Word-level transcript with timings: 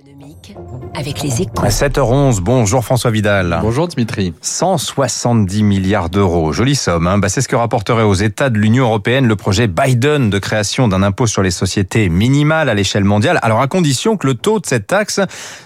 économique 0.00 0.56
avec 0.94 1.22
les 1.22 1.42
échos. 1.42 1.66
7h11, 1.66 2.40
bonjour 2.40 2.84
François 2.84 3.10
Vidal. 3.10 3.58
Bonjour 3.62 3.88
Dimitri. 3.88 4.32
170 4.40 5.62
milliards 5.62 6.08
d'euros, 6.08 6.52
jolie 6.52 6.74
somme. 6.74 7.06
Hein 7.06 7.18
bah, 7.18 7.28
C'est 7.28 7.40
ce 7.40 7.48
que 7.48 7.56
rapporterait 7.56 8.02
aux 8.02 8.14
États 8.14 8.50
de 8.50 8.58
l'Union 8.58 8.84
européenne 8.84 9.26
le 9.26 9.36
projet 9.36 9.66
Biden 9.66 10.30
de 10.30 10.38
création 10.38 10.88
d'un 10.88 11.02
impôt 11.02 11.26
sur 11.26 11.42
les 11.42 11.50
sociétés 11.50 12.08
minimal 12.08 12.68
à 12.68 12.74
l'échelle 12.74 13.04
mondiale. 13.04 13.38
Alors 13.42 13.60
à 13.60 13.66
condition 13.66 14.16
que 14.16 14.26
le 14.26 14.34
taux 14.34 14.60
de 14.60 14.66
cette 14.66 14.86
taxe 14.86 15.20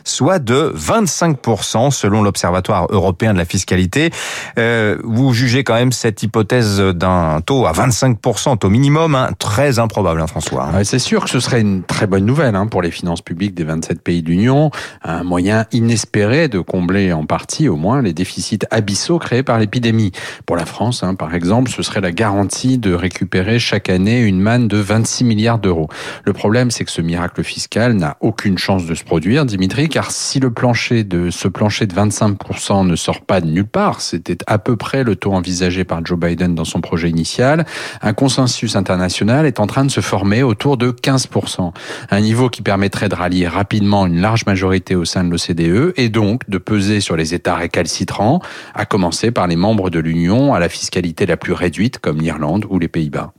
soit 0.05 0.39
de 0.39 0.73
25% 0.77 1.91
selon 1.91 2.23
l'Observatoire 2.23 2.87
européen 2.91 3.35
de 3.35 3.39
la 3.39 3.45
fiscalité. 3.45 4.11
Euh, 4.59 4.99
vous 5.05 5.33
jugez 5.33 5.65
quand 5.65 5.75
même 5.75 5.93
cette 5.93 6.23
hypothèse 6.23 6.81
d'un 6.81 7.41
taux 7.41 7.67
à 7.67 7.73
25%, 7.73 8.59
taux 8.59 8.71
minimum, 8.71 9.15
hein, 9.15 9.31
très 9.39 9.79
improbable 9.79 10.21
hein, 10.21 10.27
François. 10.27 10.71
Ouais, 10.75 10.85
C'est 10.85 10.99
sûr 10.99 11.25
que 11.25 11.31
ce 11.31 11.41
serait 11.41 11.61
une 11.61 11.83
très 11.83 12.07
bonne 12.07 12.25
nouvelle 12.25 12.57
hein, 12.57 12.67
pour 12.67 12.83
les 12.83 12.91
finances 12.91 13.23
publiques 13.23 13.55
des 13.55 13.65
27 13.65 14.03
pays 14.03 14.24
de 14.25 14.31
l'Union, 14.31 14.71
un 15.03 15.23
moyen 15.23 15.67
inespéré 15.73 16.49
de 16.49 16.59
combler 16.59 17.13
en 17.13 17.27
partie 17.27 17.69
au 17.69 17.77
moins 17.77 18.03
les 18.03 18.13
déficits 18.13 18.61
abyssaux 18.71 19.19
créés 19.19 19.43
par 19.43 19.59
l'épidémie. 19.59 20.13
Pour 20.47 20.57
la 20.57 20.67
France, 20.67 21.03
hein, 21.03 21.15
par 21.15 21.35
exemple, 21.35 21.71
ce 21.71 21.83
serait 21.83 22.01
la 22.01 22.13
garantie 22.13 22.79
de 22.79 22.93
récupérer 22.93 23.59
chaque 23.59 23.89
année 23.89 24.23
une 24.23 24.41
manne 24.41 24.67
de 24.69 24.79
26 24.79 25.25
milliards 25.25 25.59
d'euros. 25.59 25.89
Le 26.25 26.33
problème, 26.33 26.71
c'est 26.71 26.85
que 26.85 26.91
ce 26.91 27.03
miracle 27.03 27.45
fiscal 27.45 27.95
n'a 27.95 28.17
aucune 28.21 28.59
chance 28.59 28.87
de 28.87 28.95
se 28.95 29.05
produire, 29.05 29.45
Dimitri, 29.45 29.89
car 29.89 30.11
si 30.11 30.41
le 30.41 30.51
plancher 30.53 31.05
de 31.05 31.31
ce 31.31 31.49
plancher 31.49 31.87
de 31.87 31.95
25% 31.95 32.87
ne 32.87 32.97
sort 32.97 33.21
pas 33.21 33.41
de 33.41 33.47
nulle 33.47 33.67
part, 33.67 34.01
c'était 34.01 34.39
à 34.47 34.59
peu 34.59 34.77
près 34.77 35.05
le 35.05 35.17
taux 35.17 35.33
envisagé 35.33 35.85
par 35.85 36.05
Joe 36.05 36.19
Biden 36.19 36.55
dans 36.55 36.65
son 36.65 36.81
projet 36.81 37.11
initial, 37.11 37.67
un 38.03 38.13
consensus 38.13 38.77
international 38.77 39.47
est 39.47 39.61
en 39.61 39.67
train 39.67 39.85
de 39.85 39.91
se 39.91 40.01
former 40.01 40.43
autour 40.43 40.77
de 40.77 40.91
15%, 40.91 41.73
un 42.11 42.21
niveau 42.21 42.49
qui 42.49 42.63
permettrait 42.63 43.09
de 43.09 43.15
rallier 43.15 43.49
rapidement 43.49 44.04
une 44.07 44.21
large 44.21 44.47
majorité 44.47 44.95
au 44.95 45.05
sein 45.05 45.25
de 45.25 45.31
l'OCDE 45.31 45.93
et 45.97 46.09
donc 46.09 46.49
de 46.49 46.59
peser 46.59 47.01
sur 47.01 47.17
les 47.17 47.35
États 47.35 47.55
récalcitrants, 47.55 48.41
à 48.75 48.87
commencer 48.87 49.31
par 49.31 49.47
les 49.47 49.57
membres 49.57 49.91
de 49.91 49.99
l'Union 49.99 50.55
à 50.55 50.61
la 50.61 50.69
fiscalité 50.69 51.27
la 51.27 51.37
plus 51.37 51.53
réduite 51.53 51.99
comme 51.99 52.21
l'Irlande 52.21 52.67
ou 52.69 52.79
les 52.79 52.89
Pays-Bas. 52.89 53.33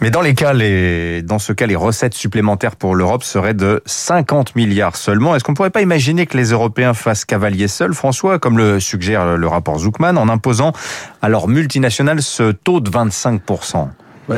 Mais 0.00 0.10
dans 0.10 0.20
les 0.20 0.34
cas, 0.34 0.52
les, 0.52 1.22
dans 1.22 1.38
ce 1.38 1.52
cas, 1.52 1.66
les 1.66 1.76
recettes 1.76 2.14
supplémentaires 2.14 2.76
pour 2.76 2.94
l'Europe 2.94 3.24
seraient 3.24 3.54
de 3.54 3.80
50 3.86 4.54
milliards 4.56 4.96
seulement. 4.96 5.34
Est-ce 5.34 5.44
qu'on 5.44 5.52
ne 5.52 5.56
pourrait 5.56 5.70
pas 5.70 5.82
imaginer 5.82 6.26
que 6.26 6.36
les 6.36 6.50
Européens 6.50 6.92
fassent 6.94 7.24
cavalier 7.24 7.68
seul, 7.68 7.94
François, 7.94 8.38
comme 8.38 8.58
le 8.58 8.80
suggère 8.80 9.36
le 9.36 9.48
rapport 9.48 9.78
Zuckman, 9.78 10.16
en 10.16 10.28
imposant 10.28 10.72
à 11.22 11.28
leurs 11.28 11.48
multinationales 11.48 12.22
ce 12.22 12.52
taux 12.52 12.80
de 12.80 12.90
25 12.90 13.40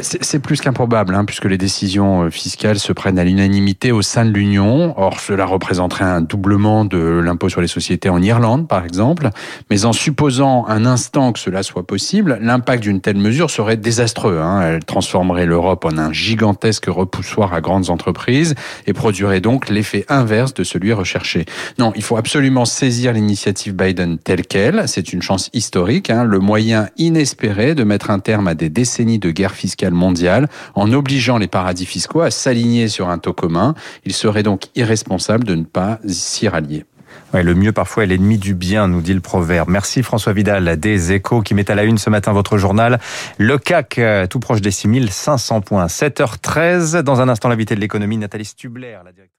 C'est 0.02 0.40
plus 0.40 0.60
qu'improbable, 0.60 1.14
hein, 1.14 1.24
puisque 1.24 1.44
les 1.44 1.58
décisions 1.58 2.24
euh, 2.24 2.30
fiscales 2.30 2.78
se 2.78 2.92
prennent 2.92 3.20
à 3.20 3.24
l'unanimité 3.24 3.92
au 3.92 4.02
sein 4.02 4.24
de 4.24 4.32
l'Union. 4.32 4.92
Or, 4.98 5.20
cela 5.20 5.46
représenterait 5.46 6.04
un 6.04 6.20
doublement 6.20 6.84
de 6.84 6.98
l'impôt 6.98 7.48
sur 7.48 7.60
les 7.60 7.68
sociétés 7.68 8.08
en 8.08 8.20
Irlande, 8.20 8.66
par 8.66 8.84
exemple. 8.84 9.30
Mais 9.70 9.84
en 9.84 9.92
supposant 9.92 10.66
un 10.66 10.86
instant 10.86 11.32
que 11.32 11.38
cela 11.38 11.62
soit 11.62 11.86
possible, 11.86 12.38
l'impact 12.40 12.82
d'une 12.82 13.00
telle 13.00 13.16
mesure 13.16 13.50
serait 13.50 13.76
désastreux. 13.76 14.40
Hein. 14.40 14.62
Elle 14.62 14.84
transformerait 14.84 15.46
l'Europe 15.46 15.84
en 15.84 15.98
un 15.98 16.12
gigantesque 16.12 16.86
repoussoir 16.88 17.54
à 17.54 17.60
grandes 17.60 17.88
entreprises 17.90 18.56
et 18.88 18.92
produirait 18.92 19.40
donc 19.40 19.68
l'effet 19.68 20.04
inverse 20.08 20.52
de 20.52 20.64
celui 20.64 20.92
recherché. 20.92 21.44
Non, 21.78 21.92
il 21.94 22.02
faut 22.02 22.16
absolument 22.16 22.64
saisir 22.64 23.12
l'initiative 23.12 23.74
Biden 23.74 24.18
telle 24.18 24.46
qu'elle. 24.46 24.88
C'est 24.88 25.12
une 25.12 25.22
chance 25.22 25.48
historique, 25.52 26.10
hein, 26.10 26.24
le 26.24 26.40
moyen 26.40 26.88
inespéré 26.96 27.76
de 27.76 27.84
mettre 27.84 28.10
un 28.10 28.18
terme 28.18 28.48
à 28.48 28.54
des 28.54 28.68
décennies 28.68 29.20
de 29.20 29.30
guerre 29.30 29.54
fiscale 29.54 29.75
mondiale 29.84 30.48
en 30.74 30.92
obligeant 30.92 31.38
les 31.38 31.46
paradis 31.46 31.86
fiscaux 31.86 32.20
à 32.20 32.30
s'aligner 32.30 32.88
sur 32.88 33.08
un 33.08 33.18
taux 33.18 33.32
commun. 33.32 33.74
Il 34.04 34.12
serait 34.12 34.42
donc 34.42 34.64
irresponsable 34.74 35.44
de 35.44 35.54
ne 35.54 35.64
pas 35.64 35.98
s'y 36.06 36.48
rallier. 36.48 36.84
Ouais, 37.32 37.42
le 37.42 37.54
mieux 37.54 37.72
parfois 37.72 38.04
est 38.04 38.06
l'ennemi 38.06 38.38
du 38.38 38.54
bien, 38.54 38.88
nous 38.88 39.00
dit 39.00 39.14
le 39.14 39.20
proverbe. 39.20 39.68
Merci 39.68 40.02
François 40.02 40.32
Vidal 40.32 40.78
des 40.78 41.12
Échos 41.12 41.42
qui 41.42 41.54
met 41.54 41.70
à 41.70 41.74
la 41.74 41.84
une 41.84 41.98
ce 41.98 42.10
matin 42.10 42.32
votre 42.32 42.56
journal. 42.56 43.00
Le 43.38 43.58
CAC 43.58 43.98
euh, 43.98 44.26
tout 44.26 44.40
proche 44.40 44.60
des 44.60 44.70
6500 44.70 45.60
points. 45.60 45.86
7h13. 45.86 47.02
Dans 47.02 47.20
un 47.20 47.28
instant, 47.28 47.48
l'invité 47.48 47.74
de 47.74 47.80
l'économie, 47.80 48.16
Nathalie 48.16 48.44
Stubler, 48.44 48.98
la 49.04 49.12
directrice. 49.12 49.36